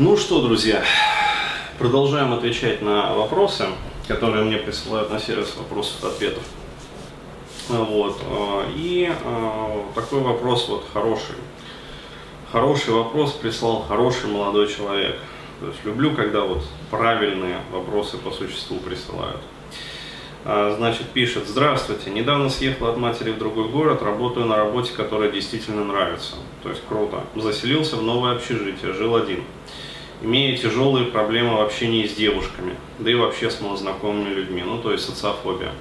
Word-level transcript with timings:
Ну 0.00 0.16
что, 0.16 0.40
друзья, 0.40 0.84
продолжаем 1.76 2.32
отвечать 2.32 2.82
на 2.82 3.14
вопросы, 3.14 3.66
которые 4.06 4.44
мне 4.44 4.56
присылают 4.56 5.10
на 5.10 5.18
сервис 5.18 5.56
вопросов 5.56 6.04
и 6.04 6.06
ответов. 6.06 6.44
Вот. 7.68 8.16
э, 8.22 8.62
И 8.76 9.10
э, 9.12 9.82
такой 9.96 10.20
вопрос 10.20 10.68
вот 10.68 10.84
хороший. 10.92 11.34
Хороший 12.52 12.94
вопрос 12.94 13.32
прислал 13.32 13.82
хороший 13.88 14.30
молодой 14.30 14.68
человек. 14.68 15.18
То 15.58 15.66
есть 15.66 15.84
люблю, 15.84 16.14
когда 16.14 16.42
вот 16.42 16.62
правильные 16.92 17.58
вопросы 17.72 18.18
по 18.18 18.30
существу 18.30 18.78
присылают. 18.78 19.40
А, 20.44 20.76
Значит, 20.78 21.08
пишет, 21.08 21.48
здравствуйте, 21.48 22.10
недавно 22.10 22.50
съехал 22.50 22.86
от 22.86 22.98
матери 22.98 23.32
в 23.32 23.38
другой 23.38 23.68
город, 23.68 24.00
работаю 24.02 24.46
на 24.46 24.56
работе, 24.58 24.92
которая 24.92 25.32
действительно 25.32 25.84
нравится. 25.84 26.36
То 26.62 26.68
есть 26.68 26.82
круто. 26.88 27.24
Заселился 27.34 27.96
в 27.96 28.02
новое 28.04 28.36
общежитие, 28.36 28.92
жил 28.92 29.16
один. 29.16 29.42
Имея 30.20 30.56
тяжелые 30.56 31.06
проблемы 31.06 31.56
в 31.56 31.60
общении 31.60 32.06
с 32.06 32.14
девушками, 32.14 32.74
да 32.98 33.10
и 33.10 33.14
вообще 33.14 33.50
с 33.50 33.60
малознакомыми 33.60 34.34
людьми, 34.34 34.62
ну 34.66 34.78
то 34.78 34.92
есть 34.92 35.04
социофобия. 35.04 35.72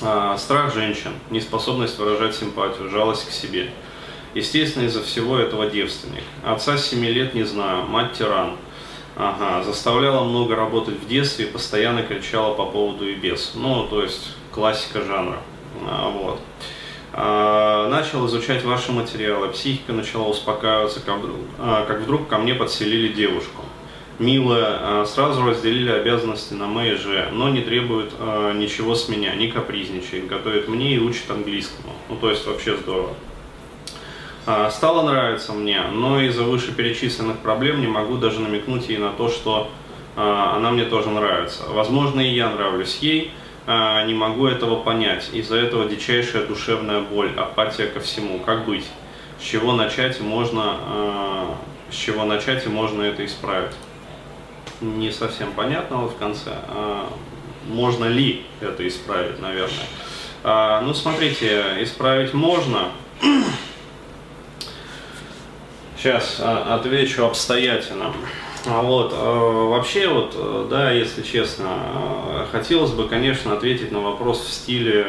А, 0.00 0.36
Страх 0.38 0.72
женщин, 0.72 1.12
неспособность 1.30 1.98
выражать 1.98 2.34
симпатию, 2.34 2.88
жалость 2.88 3.28
к 3.28 3.32
себе. 3.32 3.70
Естественно, 4.34 4.84
из-за 4.86 5.02
всего 5.02 5.36
этого 5.36 5.68
девственник. 5.68 6.24
Отца 6.42 6.78
с 6.78 6.88
7 6.88 7.04
лет 7.04 7.34
не 7.34 7.44
знаю, 7.44 7.84
мать 7.86 8.14
тиран. 8.14 8.56
Ага, 9.14 9.62
заставляла 9.62 10.24
много 10.24 10.56
работать 10.56 10.98
в 10.98 11.06
детстве 11.06 11.44
и 11.44 11.48
постоянно 11.48 12.02
кричала 12.02 12.54
по 12.54 12.64
поводу 12.64 13.06
и 13.06 13.14
без. 13.14 13.52
Ну, 13.54 13.86
то 13.86 14.02
есть 14.02 14.34
классика 14.50 15.02
жанра. 15.02 15.38
А, 15.86 16.08
вот. 16.08 16.40
А, 17.14 17.88
начал 17.88 18.26
изучать 18.26 18.64
ваши 18.64 18.90
материалы, 18.90 19.48
психика 19.48 19.92
начала 19.92 20.28
успокаиваться, 20.28 21.00
как 21.00 21.18
вдруг, 21.18 21.40
а, 21.58 22.28
ко 22.28 22.38
мне 22.38 22.54
подселили 22.54 23.12
девушку. 23.12 23.62
Милая, 24.18 24.78
а, 24.80 25.04
сразу 25.06 25.44
разделили 25.44 25.90
обязанности 25.90 26.54
на 26.54 26.68
Мэй 26.68 26.94
и 26.94 26.96
Же, 26.96 27.28
но 27.32 27.50
не 27.50 27.60
требует 27.60 28.12
ничего 28.54 28.94
с 28.94 29.08
меня, 29.08 29.34
не 29.34 29.48
капризничает, 29.48 30.26
готовит 30.26 30.68
мне 30.68 30.94
и 30.94 30.98
учит 30.98 31.30
английскому. 31.30 31.92
Ну, 32.08 32.16
то 32.16 32.30
есть 32.30 32.46
вообще 32.46 32.76
здорово. 32.76 33.10
Стало 34.70 35.08
нравиться 35.08 35.52
мне, 35.52 35.82
но 35.92 36.20
из-за 36.22 36.42
вышеперечисленных 36.42 37.38
проблем 37.38 37.80
не 37.80 37.86
могу 37.86 38.16
даже 38.16 38.40
намекнуть 38.40 38.88
ей 38.88 38.98
на 38.98 39.10
то, 39.10 39.28
что 39.28 39.70
она 40.16 40.72
мне 40.72 40.84
тоже 40.84 41.10
нравится. 41.10 41.64
Возможно, 41.68 42.20
и 42.20 42.34
я 42.34 42.50
нравлюсь 42.50 42.98
ей, 43.00 43.32
а, 43.66 44.04
не 44.04 44.14
могу 44.14 44.46
этого 44.46 44.82
понять. 44.82 45.30
Из-за 45.32 45.56
этого 45.56 45.84
дичайшая 45.88 46.46
душевная 46.46 47.00
боль, 47.00 47.32
апатия 47.36 47.86
ко 47.86 48.00
всему. 48.00 48.40
Как 48.40 48.64
быть? 48.64 48.86
С 49.40 49.44
чего 49.44 49.72
начать 49.72 50.20
можно, 50.20 50.62
а, 50.64 51.56
с 51.90 51.94
чего 51.94 52.24
начать 52.24 52.66
и 52.66 52.68
можно 52.68 53.02
это 53.02 53.24
исправить? 53.24 53.72
Не 54.80 55.10
совсем 55.12 55.52
понятно 55.52 55.98
вот 55.98 56.12
в 56.12 56.16
конце. 56.16 56.50
А, 56.68 57.08
Можно 57.68 58.06
ли 58.06 58.44
это 58.60 58.86
исправить, 58.88 59.38
наверное? 59.40 59.86
Ну, 60.82 60.92
смотрите, 60.94 61.76
исправить 61.78 62.34
можно. 62.34 62.88
Сейчас 65.96 66.40
отвечу 66.40 67.24
обстоятельно. 67.24 68.12
А 68.64 68.80
Вот, 68.80 69.12
э, 69.12 69.16
вообще 69.16 70.06
вот, 70.06 70.34
э, 70.36 70.66
да, 70.70 70.92
если 70.92 71.22
честно, 71.22 71.66
э, 71.66 72.46
хотелось 72.52 72.92
бы, 72.92 73.08
конечно, 73.08 73.54
ответить 73.54 73.90
на 73.90 74.00
вопрос 74.00 74.40
в 74.44 74.52
стиле 74.52 75.06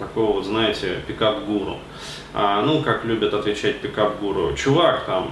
такого 0.00 0.32
вот, 0.34 0.44
знаете, 0.44 1.00
пикап-гуру. 1.06 1.76
А, 2.34 2.62
ну, 2.62 2.82
как 2.82 3.04
любят 3.04 3.34
отвечать 3.34 3.80
пикап-гуру. 3.80 4.54
Чувак, 4.56 5.04
там, 5.06 5.30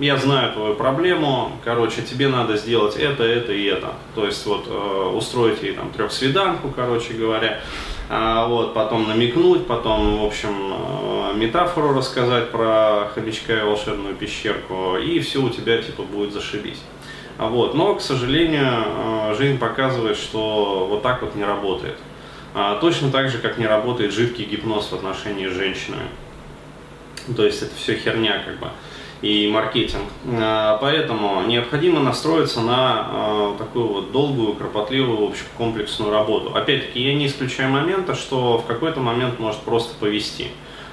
я 0.00 0.16
знаю 0.16 0.52
твою 0.52 0.74
проблему, 0.74 1.52
короче, 1.64 2.02
тебе 2.02 2.26
надо 2.26 2.56
сделать 2.56 2.96
это, 2.96 3.22
это 3.22 3.52
и 3.52 3.64
это. 3.64 3.92
То 4.16 4.26
есть 4.26 4.44
вот 4.46 4.64
э, 4.66 5.10
устроить 5.14 5.62
ей 5.62 5.74
там 5.74 5.90
трехсвиданку, 5.90 6.70
короче 6.74 7.12
говоря, 7.12 7.60
вот, 8.08 8.74
потом 8.74 9.08
намекнуть, 9.08 9.66
потом, 9.66 10.18
в 10.18 10.24
общем, 10.24 10.50
э, 10.50 11.34
метафору 11.34 11.94
рассказать 11.94 12.50
про 12.50 13.10
хомячка 13.14 13.60
и 13.60 13.62
волшебную 13.62 14.14
пещерку, 14.14 14.96
и 14.96 15.18
все 15.20 15.42
у 15.42 15.48
тебя 15.48 15.80
типа 15.80 16.02
будет 16.02 16.32
зашибись. 16.32 16.80
А 17.38 17.48
Вот. 17.48 17.74
Но, 17.74 17.94
к 17.94 18.00
сожалению, 18.00 18.84
э, 18.84 19.34
жизнь 19.38 19.58
показывает, 19.58 20.16
что 20.16 20.86
вот 20.88 21.02
так 21.02 21.22
вот 21.22 21.34
не 21.34 21.44
работает. 21.44 21.96
А, 22.54 22.78
Точно 22.78 23.10
так 23.10 23.30
же, 23.30 23.38
как 23.38 23.56
не 23.56 23.66
работает 23.66 24.12
жидкий 24.12 24.44
гипноз 24.44 24.88
в 24.90 24.94
отношении 24.94 25.48
с 25.48 25.52
женщинами. 25.52 26.08
То 27.34 27.44
есть 27.44 27.62
это 27.62 27.74
все 27.76 27.96
херня 27.96 28.42
как 28.44 28.58
бы 28.58 28.68
и 29.22 29.48
маркетинг. 29.48 30.04
А, 30.26 30.76
Поэтому 30.78 31.42
необходимо 31.46 32.00
настроиться 32.00 32.60
на 32.60 33.06
а, 33.08 33.56
такую 33.56 33.86
вот 33.86 34.12
долгую, 34.12 34.54
кропотливую, 34.54 35.26
в 35.26 35.30
общем, 35.30 35.44
комплексную 35.56 36.10
работу. 36.10 36.54
Опять-таки, 36.54 37.00
я 37.00 37.14
не 37.14 37.28
исключаю 37.28 37.70
момента, 37.70 38.14
что 38.14 38.58
в 38.58 38.66
какой-то 38.66 39.00
момент 39.00 39.38
может 39.38 39.60
просто 39.60 39.94
повести. 39.94 40.48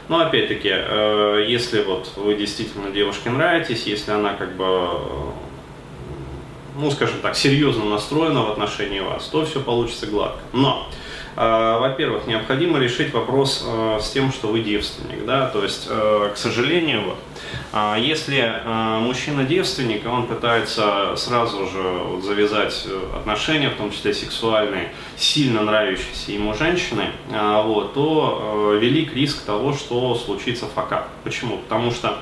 Но 0.07 0.19
опять-таки, 0.21 0.69
э, 0.71 1.45
если 1.47 1.83
вот 1.83 2.11
вы 2.15 2.35
действительно 2.35 2.89
девушке 2.89 3.29
нравитесь, 3.29 3.83
если 3.83 4.11
она 4.11 4.33
как 4.33 4.55
бы 4.55 4.65
э, 4.65 4.97
ну, 6.77 6.89
скажем 6.91 7.19
так, 7.21 7.35
серьезно 7.35 7.85
настроена 7.85 8.43
в 8.43 8.51
отношении 8.51 9.01
вас, 9.01 9.27
то 9.27 9.45
все 9.45 9.59
получится 9.59 10.07
гладко. 10.07 10.39
Но, 10.53 10.87
э, 10.89 10.95
во-первых, 11.39 12.27
необходимо 12.27 12.79
решить 12.79 13.13
вопрос 13.13 13.63
э, 13.65 13.99
с 14.01 14.09
тем, 14.09 14.33
что 14.33 14.49
вы 14.49 14.59
девственник, 14.59 15.25
да, 15.25 15.47
то 15.47 15.63
есть, 15.63 15.87
э, 15.89 16.31
к 16.33 16.37
сожалению, 16.37 17.15
а 17.71 17.97
если 17.97 18.39
э, 18.39 18.99
мужчина 18.99 19.45
девственник, 19.45 20.05
он 20.05 20.27
пытается 20.27 21.15
сразу 21.15 21.65
же 21.69 22.21
завязать 22.21 22.85
отношения, 23.15 23.69
в 23.69 23.75
том 23.75 23.89
числе 23.91 24.13
сексуальные, 24.13 24.91
сильно 25.15 25.61
нравящиеся 25.61 26.33
ему 26.33 26.53
женщины, 26.53 27.05
а, 27.31 27.61
вот, 27.61 27.93
то 27.93 28.77
велик 28.77 29.13
риск 29.13 29.45
того, 29.45 29.71
что 29.71 30.15
случится 30.15 30.65
факап. 30.65 31.07
Почему? 31.23 31.59
Потому 31.59 31.91
что 31.91 32.17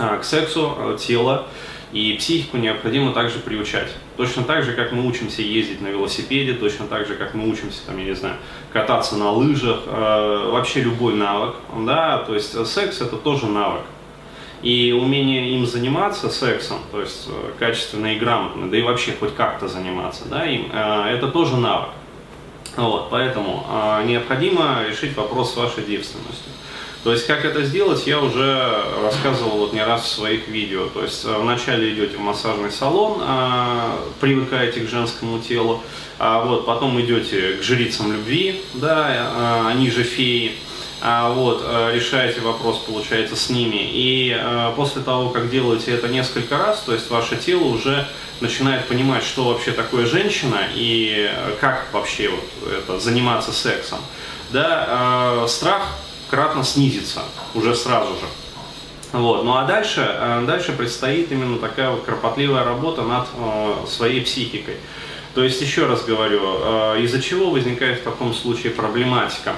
а, 0.00 0.16
к 0.16 0.24
сексу 0.24 0.96
тело 0.98 1.46
и 1.92 2.14
психику 2.14 2.56
необходимо 2.56 3.12
также 3.12 3.38
приучать. 3.38 3.88
Точно 4.16 4.44
так 4.44 4.64
же, 4.64 4.72
как 4.72 4.92
мы 4.92 5.06
учимся 5.06 5.42
ездить 5.42 5.82
на 5.82 5.88
велосипеде, 5.88 6.54
точно 6.54 6.86
так 6.86 7.06
же, 7.06 7.14
как 7.14 7.34
мы 7.34 7.48
учимся, 7.48 7.84
там, 7.86 7.98
я 7.98 8.04
не 8.04 8.14
знаю, 8.14 8.36
кататься 8.72 9.16
на 9.16 9.30
лыжах, 9.30 9.82
э, 9.86 10.50
вообще 10.50 10.80
любой 10.80 11.14
навык, 11.14 11.54
да, 11.84 12.18
то 12.18 12.34
есть 12.34 12.66
секс 12.66 13.00
это 13.00 13.16
тоже 13.16 13.46
навык. 13.46 13.82
И 14.62 14.92
умение 14.92 15.50
им 15.56 15.66
заниматься 15.66 16.30
сексом, 16.30 16.78
то 16.92 17.00
есть 17.00 17.28
э, 17.28 17.52
качественно 17.58 18.14
и 18.14 18.18
грамотно, 18.18 18.70
да 18.70 18.78
и 18.78 18.82
вообще 18.82 19.12
хоть 19.18 19.34
как-то 19.34 19.68
заниматься, 19.68 20.26
да, 20.28 20.46
им, 20.46 20.70
э, 20.72 21.14
это 21.14 21.28
тоже 21.28 21.56
навык. 21.56 21.90
Вот, 22.76 23.10
поэтому 23.10 23.66
э, 23.68 24.04
необходимо 24.06 24.84
решить 24.88 25.14
вопрос 25.16 25.52
с 25.52 25.56
вашей 25.56 25.84
девственностью. 25.84 26.52
То 27.04 27.10
есть, 27.12 27.26
как 27.26 27.44
это 27.44 27.64
сделать, 27.64 28.06
я 28.06 28.20
уже 28.20 28.84
рассказывал 29.02 29.58
вот 29.58 29.72
не 29.72 29.84
раз 29.84 30.04
в 30.04 30.08
своих 30.08 30.46
видео. 30.46 30.86
То 30.86 31.02
есть, 31.02 31.24
э, 31.24 31.36
вначале 31.36 31.92
идете 31.92 32.16
в 32.16 32.20
массажный 32.20 32.70
салон, 32.70 33.20
э, 33.20 33.92
привыкаете 34.20 34.80
к 34.80 34.88
женскому 34.88 35.40
телу, 35.40 35.82
а 36.18 36.44
вот 36.44 36.64
потом 36.64 37.00
идете 37.00 37.54
к 37.54 37.62
жрицам 37.62 38.12
любви, 38.12 38.62
да, 38.74 39.08
э, 39.10 39.68
они 39.68 39.90
же 39.90 40.04
феи, 40.04 40.52
вот, 41.02 41.64
э, 41.64 41.92
решаете 41.94 42.40
вопрос, 42.42 42.78
получается, 42.78 43.34
с 43.34 43.50
ними. 43.50 43.90
И 43.92 44.32
э, 44.38 44.72
после 44.76 45.02
того, 45.02 45.30
как 45.30 45.50
делаете 45.50 45.92
это 45.92 46.06
несколько 46.06 46.56
раз, 46.56 46.82
то 46.82 46.92
есть 46.92 47.10
ваше 47.10 47.36
тело 47.36 47.64
уже 47.64 48.06
начинает 48.40 48.86
понимать, 48.86 49.24
что 49.24 49.46
вообще 49.46 49.72
такое 49.72 50.06
женщина 50.06 50.60
и 50.72 51.28
э, 51.28 51.56
как 51.60 51.88
вообще 51.92 52.28
вот 52.28 52.72
это, 52.72 53.00
заниматься 53.00 53.50
сексом, 53.52 53.98
да, 54.50 55.46
страх 55.48 55.88
кратно 56.30 56.62
снизится 56.62 57.22
уже 57.54 57.74
сразу 57.74 58.12
же. 58.12 58.26
Вот. 59.12 59.44
Ну 59.44 59.56
а 59.56 59.64
дальше, 59.64 60.42
дальше 60.46 60.72
предстоит 60.72 61.32
именно 61.32 61.58
такая 61.58 61.90
вот 61.90 62.04
кропотливая 62.04 62.62
работа 62.62 63.02
над 63.02 63.26
своей 63.88 64.20
психикой. 64.20 64.76
То 65.34 65.42
есть, 65.42 65.62
еще 65.62 65.86
раз 65.86 66.04
говорю, 66.04 66.96
из-за 67.02 67.22
чего 67.22 67.50
возникает 67.50 68.00
в 68.00 68.02
таком 68.02 68.34
случае 68.34 68.72
проблематика? 68.72 69.54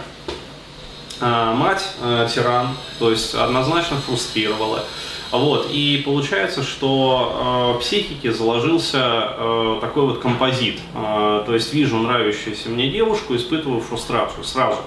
Э, 1.20 1.52
мать 1.54 1.84
э, 2.02 2.26
тиран, 2.32 2.68
то 2.98 3.10
есть 3.10 3.34
однозначно 3.34 3.96
фрустрировала. 3.98 4.84
Вот, 5.30 5.68
и 5.70 6.02
получается, 6.04 6.62
что 6.62 7.74
э, 7.76 7.80
психике 7.80 8.32
заложился 8.32 8.98
э, 9.00 9.78
такой 9.80 10.04
вот 10.04 10.20
композит. 10.20 10.80
Э, 10.94 11.42
то 11.46 11.54
есть 11.54 11.72
вижу 11.72 11.98
нравящуюся 11.98 12.68
мне 12.68 12.88
девушку, 12.88 13.34
испытываю 13.36 13.80
фрустрацию 13.80 14.44
сразу. 14.44 14.80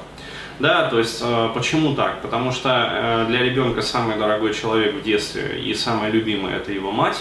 Да, 0.59 0.89
то 0.89 0.99
есть 0.99 1.21
э, 1.23 1.49
почему 1.53 1.95
так? 1.95 2.21
Потому 2.21 2.51
что 2.51 2.69
э, 2.69 3.25
для 3.27 3.43
ребенка 3.43 3.81
самый 3.81 4.17
дорогой 4.17 4.53
человек 4.53 4.95
в 4.95 5.03
детстве 5.03 5.61
и 5.61 5.73
самый 5.73 6.11
любимый 6.11 6.53
это 6.53 6.71
его 6.71 6.91
мать. 6.91 7.17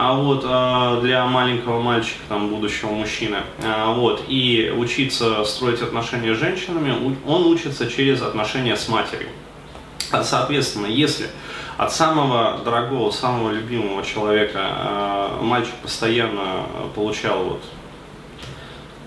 А 0.00 0.12
вот 0.14 0.44
э, 0.46 1.00
для 1.02 1.26
маленького 1.26 1.82
мальчика, 1.82 2.20
там, 2.28 2.50
будущего 2.50 2.90
мужчины, 2.90 3.38
э, 3.60 3.94
вот, 3.94 4.22
и 4.28 4.72
учиться 4.76 5.44
строить 5.44 5.82
отношения 5.82 6.36
с 6.36 6.38
женщинами, 6.38 7.16
он 7.26 7.46
учится 7.46 7.90
через 7.90 8.22
отношения 8.22 8.76
с 8.76 8.86
матерью. 8.88 9.30
А, 10.12 10.22
Соответственно, 10.22 10.86
если 10.86 11.26
от 11.78 11.92
самого 11.92 12.58
дорогого, 12.64 13.10
самого 13.10 13.50
любимого 13.50 14.04
человека 14.04 15.32
мальчик 15.40 15.74
постоянно 15.82 16.62
получал 16.94 17.42
вот 17.42 17.62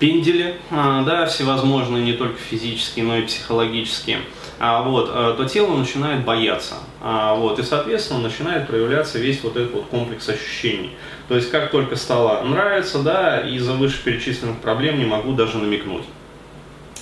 пендели, 0.02 0.56
э, 0.72 1.04
да, 1.06 1.28
всевозможные, 1.28 2.04
не 2.04 2.14
только 2.14 2.40
физические, 2.40 3.06
но 3.06 3.18
и 3.18 3.22
психологические, 3.22 4.22
а, 4.60 4.82
вот, 4.82 5.12
э, 5.14 5.36
то 5.38 5.46
тело 5.46 5.78
начинает 5.78 6.26
бояться. 6.26 6.76
А, 7.02 7.36
вот, 7.36 7.60
и, 7.60 7.64
соответственно, 7.64 8.20
начинает 8.20 8.68
проявляться 8.68 9.20
весь 9.20 9.44
вот 9.44 9.56
этот 9.56 9.74
вот 9.74 9.86
комплекс 9.86 10.28
ощущений. 10.28 10.90
То 11.28 11.36
есть, 11.36 11.52
как 11.52 11.70
только 11.70 11.96
стало 11.96 12.42
нравиться, 12.42 13.00
да, 13.04 13.42
из-за 13.42 13.74
вышеперечисленных 13.74 14.58
проблем 14.58 14.98
не 14.98 15.06
могу 15.06 15.34
даже 15.34 15.60
намекнуть. 15.60 16.06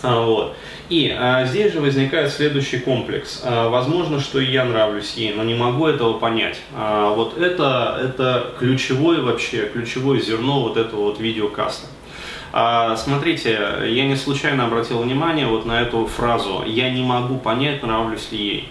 А, 0.02 0.22
вот. 0.26 0.56
И 0.90 1.16
а, 1.18 1.46
здесь 1.46 1.72
же 1.72 1.80
возникает 1.80 2.34
следующий 2.34 2.80
комплекс. 2.80 3.42
А, 3.46 3.70
возможно, 3.70 4.20
что 4.20 4.40
и 4.40 4.52
я 4.52 4.66
нравлюсь 4.66 5.14
ей, 5.14 5.34
но 5.34 5.44
не 5.44 5.54
могу 5.54 5.88
этого 5.88 6.20
понять. 6.20 6.60
А, 6.76 7.14
вот 7.14 7.38
это, 7.38 7.98
это 8.04 8.56
ключевое 8.60 9.22
вообще, 9.22 9.70
ключевое 9.72 10.20
зерно 10.20 10.62
вот 10.64 10.76
этого 10.76 11.02
вот 11.02 11.20
видеокаста. 11.20 11.88
А, 12.52 12.96
смотрите, 12.96 13.60
я 13.86 14.08
не 14.08 14.16
случайно 14.16 14.66
обратил 14.66 15.00
внимание 15.00 15.48
вот 15.48 15.66
на 15.66 15.82
эту 15.82 16.06
фразу 16.08 16.64
«я 16.66 16.90
не 16.92 17.04
могу 17.04 17.38
понять, 17.38 17.84
нравлюсь 17.84 18.32
ли 18.32 18.38
ей». 18.38 18.70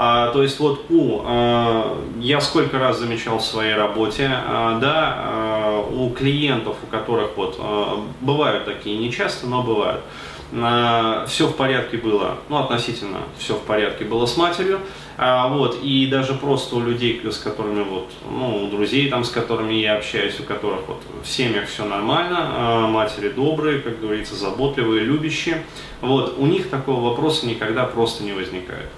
А, 0.00 0.30
то 0.30 0.42
есть 0.42 0.60
вот 0.60 0.86
у, 0.90 1.22
а, 1.24 1.98
я 2.20 2.40
сколько 2.40 2.78
раз 2.78 2.98
замечал 2.98 3.38
в 3.38 3.44
своей 3.44 3.74
работе, 3.74 4.30
а, 4.30 4.78
да, 4.78 5.14
а, 5.16 5.67
у 5.80 6.10
клиентов, 6.10 6.76
у 6.82 6.86
которых 6.86 7.36
вот 7.36 7.56
а, 7.58 8.04
бывают 8.20 8.64
такие, 8.64 8.98
не 8.98 9.12
часто, 9.12 9.46
но 9.46 9.62
бывают, 9.62 10.02
все 10.50 11.46
в 11.46 11.56
порядке 11.56 11.98
было, 11.98 12.38
ну, 12.48 12.56
относительно 12.56 13.18
все 13.36 13.54
в 13.54 13.60
порядке 13.64 14.06
было 14.06 14.24
с 14.24 14.38
матерью, 14.38 14.80
а, 15.18 15.48
вот, 15.48 15.80
и 15.82 16.06
даже 16.06 16.32
просто 16.32 16.76
у 16.76 16.80
людей, 16.80 17.20
с 17.28 17.38
которыми 17.38 17.82
вот, 17.82 18.08
ну, 18.30 18.64
у 18.64 18.70
друзей 18.70 19.10
там, 19.10 19.24
с 19.24 19.30
которыми 19.30 19.74
я 19.74 19.96
общаюсь, 19.96 20.38
у 20.40 20.44
которых 20.44 20.86
вот 20.86 21.02
в 21.24 21.28
семьях 21.28 21.68
все 21.68 21.84
нормально, 21.84 22.38
а, 22.40 22.86
матери 22.86 23.28
добрые, 23.28 23.80
как 23.80 24.00
говорится, 24.00 24.36
заботливые, 24.36 25.04
любящие, 25.04 25.64
вот, 26.00 26.36
у 26.38 26.46
них 26.46 26.70
такого 26.70 27.10
вопроса 27.10 27.46
никогда 27.46 27.84
просто 27.84 28.22
не 28.22 28.32
возникает. 28.32 28.88